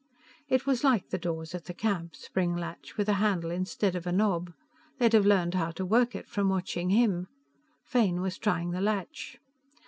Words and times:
It 0.49 0.65
was 0.65 0.83
like 0.83 1.09
the 1.09 1.19
doors 1.19 1.53
at 1.53 1.65
the 1.65 1.75
camp, 1.75 2.15
spring 2.15 2.55
latch, 2.55 2.97
with 2.97 3.07
a 3.07 3.13
handle 3.21 3.51
instead 3.51 3.95
of 3.95 4.07
a 4.07 4.11
knob. 4.11 4.51
They'd 4.97 5.13
have 5.13 5.27
learned 5.27 5.53
how 5.53 5.69
to 5.73 5.85
work 5.85 6.15
it 6.15 6.27
from 6.27 6.49
watching 6.49 6.89
him. 6.89 7.27
Fane 7.83 8.19
was 8.19 8.39
trying 8.39 8.71
the 8.71 8.81
latch. 8.81 9.37